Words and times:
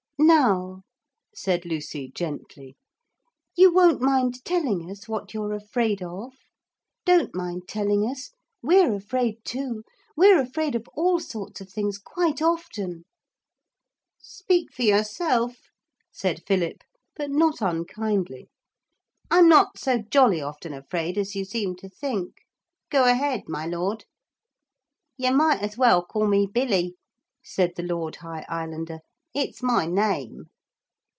'Now,' 0.23 0.83
said 1.35 1.65
Lucy 1.65 2.09
gently, 2.09 2.77
'you 3.57 3.73
won't 3.73 4.01
mind 4.01 4.45
telling 4.45 4.89
us 4.89 5.07
what 5.09 5.33
you're 5.33 5.51
afraid 5.51 6.01
of? 6.01 6.31
Don't 7.05 7.35
mind 7.35 7.63
telling 7.67 8.05
us. 8.07 8.31
We're 8.61 8.93
afraid 8.95 9.43
too; 9.43 9.83
we're 10.15 10.39
afraid 10.39 10.73
of 10.75 10.87
all 10.93 11.19
sorts 11.19 11.59
of 11.59 11.69
things 11.69 11.97
quite 11.97 12.41
often.' 12.41 13.03
'Speak 14.19 14.71
for 14.71 14.83
yourself,' 14.83 15.59
said 16.13 16.43
Philip, 16.45 16.77
but 17.15 17.31
not 17.31 17.59
unkindly. 17.59 18.47
'I'm 19.29 19.49
not 19.49 19.77
so 19.79 19.97
jolly 20.03 20.39
often 20.41 20.71
afraid 20.71 21.17
as 21.17 21.35
you 21.35 21.43
seem 21.43 21.75
to 21.77 21.89
think. 21.89 22.37
Go 22.89 23.03
ahead, 23.05 23.43
my 23.49 23.65
Lord.' 23.65 24.05
'You 25.17 25.33
might 25.33 25.61
as 25.61 25.77
well 25.77 26.05
call 26.05 26.27
me 26.27 26.45
Billy,' 26.45 26.95
said 27.43 27.73
the 27.75 27.83
Lord 27.83 28.17
High 28.17 28.45
Islander; 28.47 28.99
'it's 29.33 29.63
my 29.63 29.85
name.' 29.85 30.43